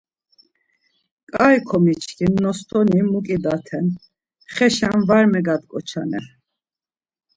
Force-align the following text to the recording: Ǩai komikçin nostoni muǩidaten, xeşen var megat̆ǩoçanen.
Ǩai 1.35 1.57
komikçin 1.69 2.33
nostoni 2.43 2.99
muǩidaten, 3.11 3.85
xeşen 4.53 4.99
var 5.07 5.25
megat̆ǩoçanen. 5.31 6.25